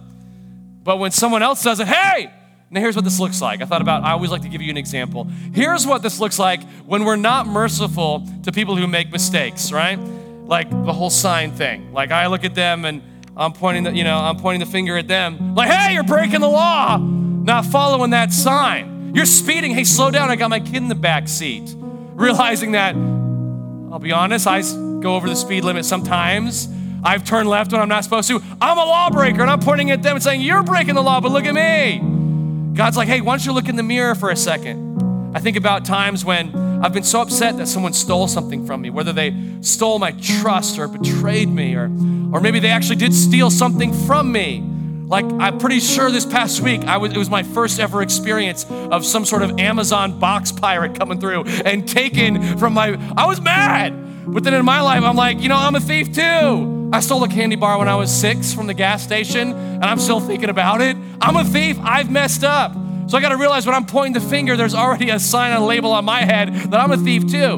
[0.83, 2.33] But when someone else does it, hey,
[2.71, 3.61] now here's what this looks like.
[3.61, 5.25] I thought about I always like to give you an example.
[5.53, 9.99] Here's what this looks like when we're not merciful to people who make mistakes, right?
[10.47, 11.93] Like the whole sign thing.
[11.93, 13.01] Like I look at them and
[13.35, 15.55] I'm pointing the, you know, I'm pointing the finger at them.
[15.55, 19.13] Like, hey, you're breaking the law, not following that sign.
[19.13, 19.73] You're speeding.
[19.73, 20.29] Hey, slow down.
[20.29, 21.75] I got my kid in the back seat.
[22.17, 26.67] Realizing that, I'll be honest, I go over the speed limit sometimes.
[27.03, 28.41] I've turned left when I'm not supposed to.
[28.59, 31.31] I'm a lawbreaker, and I'm pointing at them and saying, You're breaking the law, but
[31.31, 32.73] look at me.
[32.73, 35.35] God's like, Hey, why don't you look in the mirror for a second?
[35.35, 38.89] I think about times when I've been so upset that someone stole something from me,
[38.89, 41.85] whether they stole my trust or betrayed me, or,
[42.31, 44.63] or maybe they actually did steal something from me.
[45.07, 48.65] Like, I'm pretty sure this past week, I was, it was my first ever experience
[48.69, 52.97] of some sort of Amazon box pirate coming through and taking from my.
[53.15, 53.93] I was mad.
[54.27, 56.89] But then in my life, I'm like, you know, I'm a thief too.
[56.91, 59.99] I stole a candy bar when I was six from the gas station, and I'm
[59.99, 60.97] still thinking about it.
[61.21, 61.77] I'm a thief.
[61.81, 62.73] I've messed up.
[63.07, 65.63] So I got to realize when I'm pointing the finger, there's already a sign and
[65.63, 67.57] a label on my head that I'm a thief too.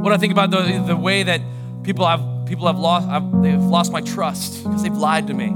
[0.00, 1.40] What I think about the, the way that
[1.82, 5.48] people have people have lost I've, they've lost my trust because they've lied to me.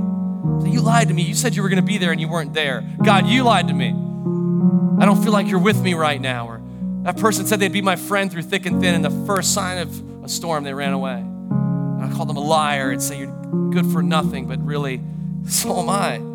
[0.61, 1.23] So you lied to me.
[1.23, 2.83] You said you were going to be there and you weren't there.
[3.05, 3.89] God, you lied to me.
[3.89, 6.49] I don't feel like you're with me right now.
[6.49, 6.63] Or
[7.03, 9.79] that person said they'd be my friend through thick and thin, and the first sign
[9.79, 11.17] of a storm, they ran away.
[11.19, 15.01] And I called them a liar and say you're good for nothing, but really,
[15.47, 16.32] so am I.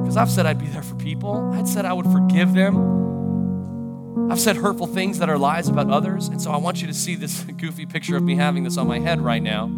[0.00, 4.30] Because I've said I'd be there for people, I'd said I would forgive them.
[4.30, 6.28] I've said hurtful things that are lies about others.
[6.28, 8.86] And so I want you to see this goofy picture of me having this on
[8.86, 9.70] my head right now.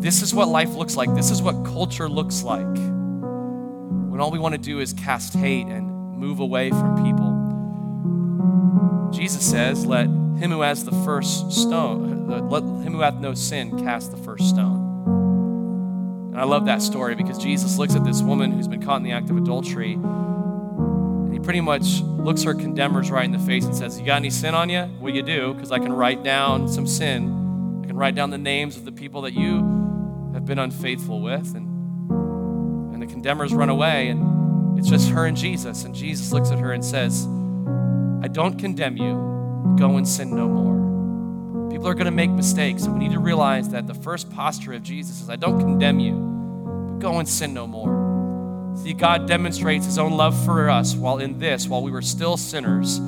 [0.00, 1.12] This is what life looks like.
[1.14, 2.64] This is what culture looks like.
[2.66, 7.34] When all we want to do is cast hate and move away from people.
[9.12, 13.78] Jesus says, Let him who has the first stone, let him who hath no sin
[13.82, 14.87] cast the first stone.
[16.38, 19.02] And I love that story because Jesus looks at this woman who's been caught in
[19.02, 19.94] the act of adultery.
[19.94, 24.18] And he pretty much looks her condemners right in the face and says, You got
[24.18, 24.88] any sin on you?
[25.00, 27.80] Well, you do, because I can write down some sin.
[27.82, 31.56] I can write down the names of the people that you have been unfaithful with.
[31.56, 32.12] And,
[32.94, 35.82] and the condemners run away, and it's just her and Jesus.
[35.82, 37.26] And Jesus looks at her and says,
[38.22, 39.74] I don't condemn you.
[39.76, 40.87] Go and sin no more.
[41.70, 44.72] People are going to make mistakes, and we need to realize that the first posture
[44.72, 48.76] of Jesus is I don't condemn you, but go and sin no more.
[48.82, 52.36] See, God demonstrates his own love for us while in this, while we were still
[52.36, 53.00] sinners,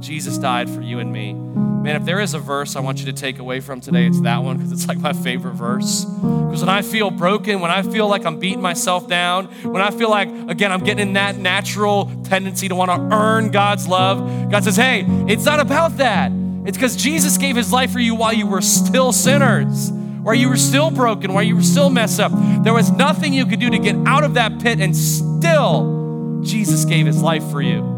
[0.00, 1.32] Jesus died for you and me.
[1.32, 4.20] Man, if there is a verse I want you to take away from today, it's
[4.22, 6.04] that one because it's like my favorite verse.
[6.04, 9.90] Because when I feel broken, when I feel like I'm beating myself down, when I
[9.90, 14.50] feel like, again, I'm getting in that natural tendency to want to earn God's love,
[14.50, 16.32] God says, hey, it's not about that.
[16.66, 20.48] It's because Jesus gave his life for you while you were still sinners, while you
[20.48, 22.32] were still broken, while you were still messed up.
[22.62, 26.84] There was nothing you could do to get out of that pit, and still, Jesus
[26.84, 27.96] gave his life for you.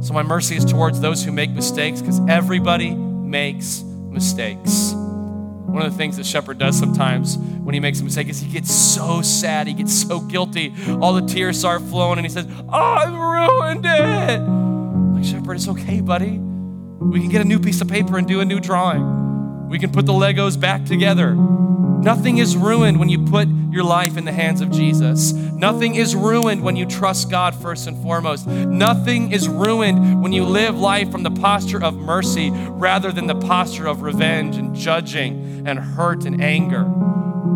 [0.00, 4.92] So, my mercy is towards those who make mistakes because everybody makes mistakes.
[4.92, 8.50] One of the things that Shepherd does sometimes when he makes a mistake is he
[8.52, 10.74] gets so sad, he gets so guilty.
[11.00, 14.40] All the tears start flowing, and he says, Oh, I ruined it.
[15.14, 16.40] Like, Shepard, it's okay, buddy.
[17.10, 19.68] We can get a new piece of paper and do a new drawing.
[19.68, 21.34] We can put the Legos back together.
[21.34, 25.32] Nothing is ruined when you put your life in the hands of Jesus.
[25.32, 28.46] Nothing is ruined when you trust God first and foremost.
[28.46, 33.36] Nothing is ruined when you live life from the posture of mercy rather than the
[33.36, 36.90] posture of revenge and judging and hurt and anger.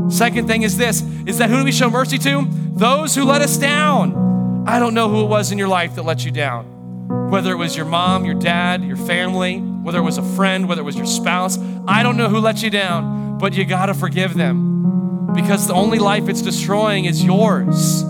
[0.09, 2.47] Second thing is this is that who do we show mercy to?
[2.49, 4.65] Those who let us down.
[4.67, 6.76] I don't know who it was in your life that let you down.
[7.09, 10.81] Whether it was your mom, your dad, your family, whether it was a friend, whether
[10.81, 13.95] it was your spouse, I don't know who let you down, but you got to
[13.95, 18.03] forgive them because the only life it's destroying is yours.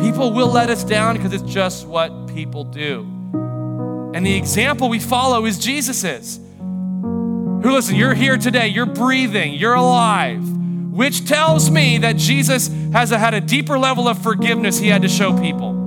[0.00, 3.00] People will let us down because it's just what people do.
[4.14, 6.40] And the example we follow is Jesus's.
[6.58, 10.42] Who, listen, you're here today, you're breathing, you're alive,
[10.90, 15.08] which tells me that Jesus has had a deeper level of forgiveness he had to
[15.08, 15.81] show people.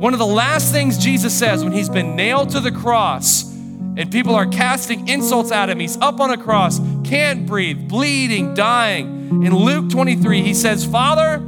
[0.00, 4.10] One of the last things Jesus says when he's been nailed to the cross and
[4.10, 9.44] people are casting insults at him, he's up on a cross, can't breathe, bleeding, dying.
[9.44, 11.46] In Luke 23, he says, Father,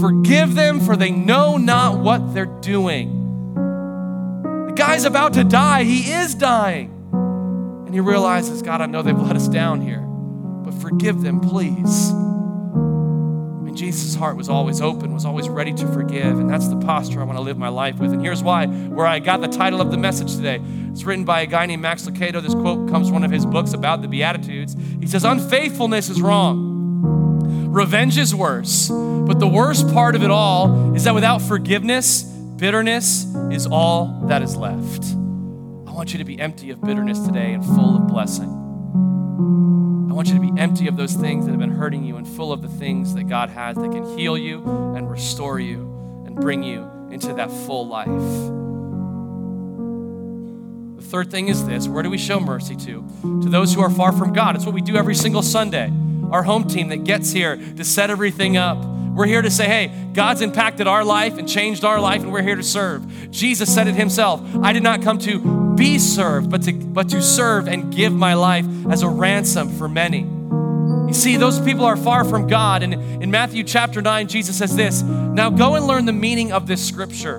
[0.00, 3.52] forgive them for they know not what they're doing.
[4.68, 6.88] The guy's about to die, he is dying.
[7.12, 12.10] And he realizes, God, I know they've let us down here, but forgive them, please.
[13.72, 16.38] And Jesus' heart was always open, was always ready to forgive.
[16.38, 18.12] And that's the posture I want to live my life with.
[18.12, 20.60] And here's why, where I got the title of the message today.
[20.90, 22.42] It's written by a guy named Max Lucado.
[22.42, 24.76] This quote comes from one of his books about the Beatitudes.
[25.00, 27.70] He says, Unfaithfulness is wrong.
[27.72, 28.90] Revenge is worse.
[28.90, 34.42] But the worst part of it all is that without forgiveness, bitterness is all that
[34.42, 35.04] is left.
[35.88, 38.50] I want you to be empty of bitterness today and full of blessing.
[40.12, 42.28] I want you to be empty of those things that have been hurting you and
[42.28, 44.62] full of the things that God has that can heal you
[44.94, 48.08] and restore you and bring you into that full life.
[50.96, 53.02] The third thing is this where do we show mercy to?
[53.22, 54.54] To those who are far from God.
[54.54, 55.90] It's what we do every single Sunday.
[56.30, 59.92] Our home team that gets here to set everything up we're here to say, hey,
[60.14, 63.30] God's impacted our life and changed our life, and we're here to serve.
[63.30, 67.22] Jesus said it himself I did not come to be served, but to, but to
[67.22, 70.20] serve and give my life as a ransom for many.
[70.20, 72.82] You see, those people are far from God.
[72.82, 76.66] And in Matthew chapter 9, Jesus says this Now go and learn the meaning of
[76.66, 77.38] this scripture.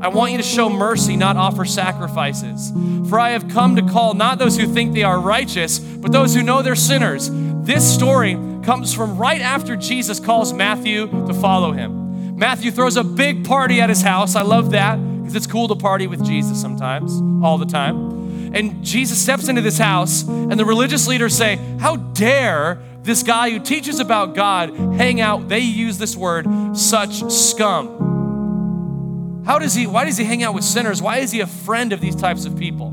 [0.00, 2.70] I want you to show mercy, not offer sacrifices.
[3.08, 6.34] For I have come to call not those who think they are righteous, but those
[6.34, 7.30] who know they're sinners.
[7.32, 12.36] This story comes from right after Jesus calls Matthew to follow him.
[12.36, 14.36] Matthew throws a big party at his house.
[14.36, 18.52] I love that because it's cool to party with Jesus sometimes, all the time.
[18.54, 23.48] And Jesus steps into this house, and the religious leaders say, How dare this guy
[23.48, 25.48] who teaches about God hang out?
[25.48, 29.42] They use this word, such scum.
[29.46, 31.00] How does he, why does he hang out with sinners?
[31.00, 32.88] Why is he a friend of these types of people?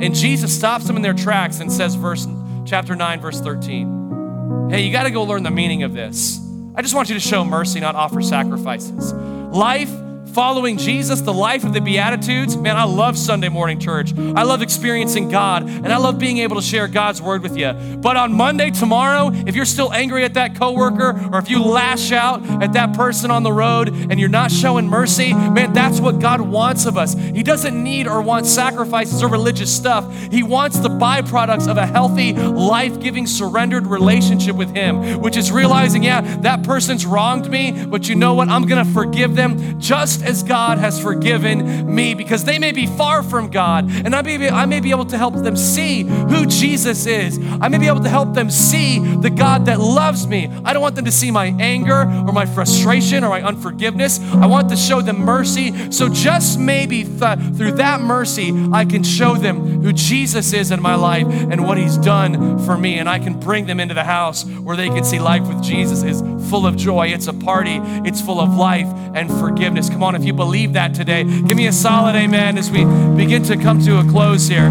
[0.00, 2.28] And Jesus stops them in their tracks and says, verse
[2.66, 4.68] chapter 9, verse 13.
[4.70, 6.40] Hey, you got to go learn the meaning of this.
[6.76, 9.12] I just want you to show mercy, not offer sacrifices.
[9.12, 9.90] Life
[10.28, 14.12] following Jesus, the life of the Beatitudes, man, I love Sunday morning church.
[14.16, 17.72] I love experiencing God, and I love being able to share God's word with you.
[17.72, 22.12] But on Monday, tomorrow, if you're still angry at that coworker, or if you lash
[22.12, 26.20] out at that person on the road and you're not showing mercy, man, that's what
[26.20, 27.14] God wants of us.
[27.14, 30.10] He doesn't need or want sacrifices or religious stuff.
[30.30, 35.50] He wants the byproducts of a healthy, life giving, surrendered relationship with Him, which is
[35.50, 38.48] realizing, yeah, that person's wronged me, but you know what?
[38.48, 42.86] I'm gonna forgive them just just as God has forgiven me, because they may be
[42.86, 46.02] far from God, and I may be, I may be able to help them see
[46.02, 47.38] who Jesus is.
[47.60, 50.48] I may be able to help them see the God that loves me.
[50.64, 54.20] I don't want them to see my anger or my frustration or my unforgiveness.
[54.32, 55.90] I want to show them mercy.
[55.90, 60.80] So, just maybe th- through that mercy, I can show them who Jesus is in
[60.80, 64.04] my life and what He's done for me, and I can bring them into the
[64.04, 67.08] house where they can see life with Jesus is full of joy.
[67.08, 69.88] It's a party, it's full of life and forgiveness.
[69.88, 72.84] Come on on, if you believe that today, give me a solid amen as we
[73.14, 74.70] begin to come to a close here.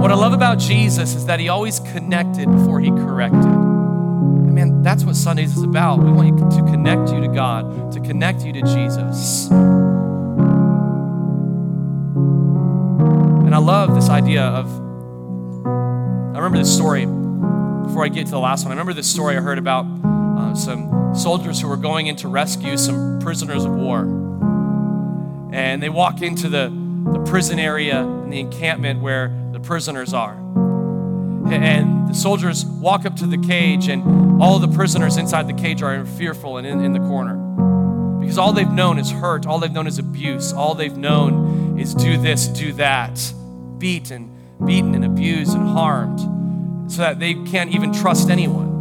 [0.00, 3.44] What I love about Jesus is that he always connected before he corrected.
[3.44, 6.00] I mean, that's what Sundays is about.
[6.00, 9.48] We want to connect you to God, to connect you to Jesus.
[13.46, 14.66] And I love this idea of,
[16.34, 18.72] I remember this story before I get to the last one.
[18.72, 19.86] I remember this story I heard about
[20.42, 24.00] uh, some soldiers who were going in to rescue some prisoners of war.
[25.52, 26.68] And they walk into the,
[27.12, 30.34] the prison area and the encampment where the prisoners are.
[31.52, 35.82] And the soldiers walk up to the cage, and all the prisoners inside the cage
[35.82, 37.36] are fearful and in, in the corner.
[38.20, 41.94] Because all they've known is hurt, all they've known is abuse, all they've known is
[41.94, 43.32] do this, do that,
[43.78, 44.30] beaten,
[44.64, 46.20] beaten and abused and harmed,
[46.90, 48.71] so that they can't even trust anyone.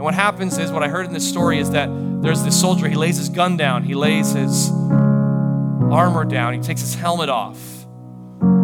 [0.00, 1.90] And what happens is, what I heard in this story is that
[2.22, 6.80] there's this soldier, he lays his gun down, he lays his armor down, he takes
[6.80, 7.58] his helmet off.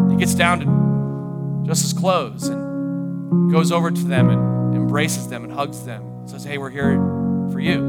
[0.09, 5.45] He gets down to just his clothes and goes over to them and embraces them
[5.45, 6.26] and hugs them.
[6.26, 6.95] Says, Hey, we're here
[7.53, 7.82] for you.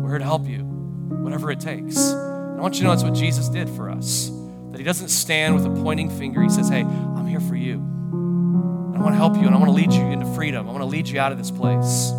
[0.00, 0.60] We're here to help you.
[0.60, 1.96] whatever it takes.
[1.96, 4.30] And I want you to know that's what Jesus did for us.
[4.70, 6.40] That he doesn't stand with a pointing finger.
[6.40, 7.78] He says, Hey, I'm here for you.
[8.94, 10.68] I want to help you and I want to lead you into freedom.
[10.68, 12.12] I want to lead you out of this place.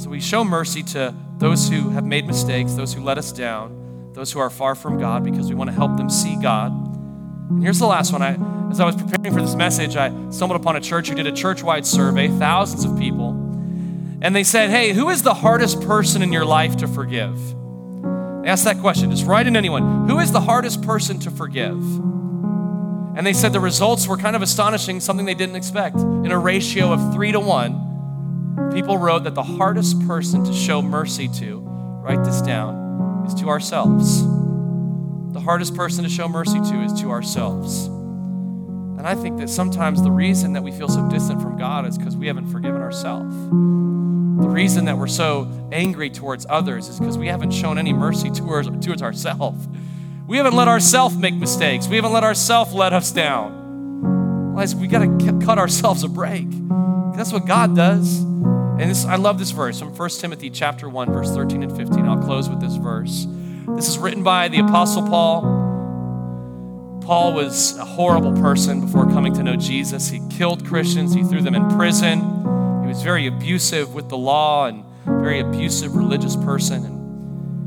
[0.00, 4.12] So we show mercy to those who have made mistakes, those who let us down,
[4.14, 6.72] those who are far from God, because we want to help them see God.
[7.50, 8.22] And here's the last one.
[8.22, 8.38] I,
[8.70, 11.32] as I was preparing for this message, I stumbled upon a church who did a
[11.32, 13.32] church wide survey, thousands of people.
[14.22, 17.38] And they said, Hey, who is the hardest person in your life to forgive?
[18.46, 19.10] Ask that question.
[19.10, 20.08] Just write in anyone.
[20.08, 21.76] Who is the hardest person to forgive?
[21.76, 25.96] And they said the results were kind of astonishing, something they didn't expect.
[25.96, 27.89] In a ratio of three to one,
[28.72, 31.60] people wrote that the hardest person to show mercy to,
[32.02, 34.22] write this down, is to ourselves.
[35.32, 37.86] The hardest person to show mercy to is to ourselves.
[37.86, 41.96] And I think that sometimes the reason that we feel so distant from God is
[41.96, 43.34] because we haven't forgiven ourselves.
[44.42, 48.30] The reason that we're so angry towards others is because we haven't shown any mercy
[48.30, 49.68] towards, towards ourselves.
[50.26, 51.88] We haven't let ourselves make mistakes.
[51.88, 54.54] We haven't let ourselves let us down.
[54.54, 56.46] we got to cut ourselves a break.
[57.16, 58.29] That's what God does.
[58.80, 62.06] And this, I love this verse from 1 Timothy chapter 1, verse 13 and 15.
[62.06, 63.26] I'll close with this verse.
[63.76, 65.42] This is written by the Apostle Paul.
[67.04, 70.08] Paul was a horrible person before coming to know Jesus.
[70.08, 72.20] He killed Christians, he threw them in prison.
[72.20, 76.86] He was very abusive with the law and very abusive religious person.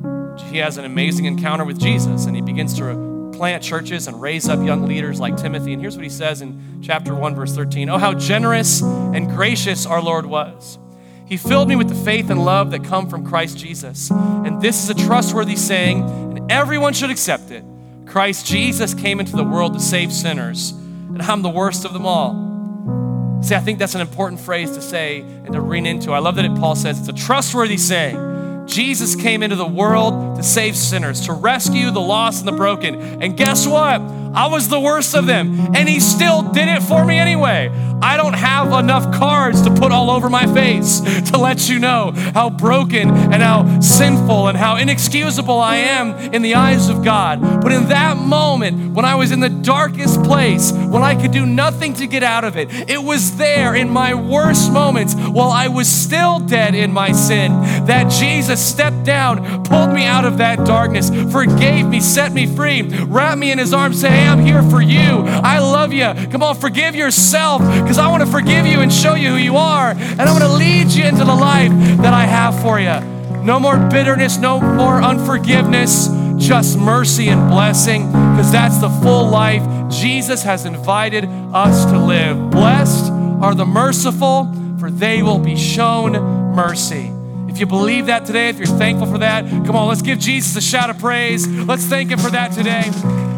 [0.03, 4.19] And he has an amazing encounter with Jesus and he begins to plant churches and
[4.19, 5.73] raise up young leaders like Timothy.
[5.73, 9.85] And here's what he says in chapter 1, verse 13 Oh, how generous and gracious
[9.85, 10.79] our Lord was.
[11.25, 14.11] He filled me with the faith and love that come from Christ Jesus.
[14.11, 16.01] And this is a trustworthy saying,
[16.37, 17.63] and everyone should accept it.
[18.05, 22.05] Christ Jesus came into the world to save sinners, and I'm the worst of them
[22.05, 23.41] all.
[23.41, 26.11] See, I think that's an important phrase to say and to read into.
[26.11, 28.65] I love that it, Paul says it's a trustworthy saying.
[28.67, 32.95] Jesus came into the world to save sinners, to rescue the lost and the broken.
[33.21, 33.99] And guess what?
[34.33, 37.69] I was the worst of them, and he still did it for me anyway.
[38.01, 40.99] I don't have enough cards to put all over my face
[41.31, 46.41] to let you know how broken and how sinful and how inexcusable I am in
[46.41, 47.41] the eyes of God.
[47.61, 51.45] But in that moment, when I was in the darkest place, when I could do
[51.45, 55.69] nothing to get out of it, it was there in my worst moments while I
[55.69, 57.51] was still dead in my sin
[57.85, 62.81] that Jesus stepped down, pulled me out of that darkness, forgave me, set me free,
[62.81, 65.23] wrapped me in his arms, saying, I'm here for you.
[65.25, 66.13] I love you.
[66.31, 69.57] Come on, forgive yourself because I want to forgive you and show you who you
[69.57, 69.91] are.
[69.91, 71.71] And I want to lead you into the life
[72.01, 72.99] that I have for you.
[73.43, 76.07] No more bitterness, no more unforgiveness,
[76.37, 82.51] just mercy and blessing because that's the full life Jesus has invited us to live.
[82.51, 86.13] Blessed are the merciful, for they will be shown
[86.55, 87.11] mercy.
[87.49, 90.55] If you believe that today, if you're thankful for that, come on, let's give Jesus
[90.55, 91.47] a shout of praise.
[91.47, 92.83] Let's thank Him for that today.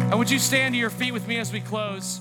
[0.08, 2.20] And would you stand to your feet with me as we close?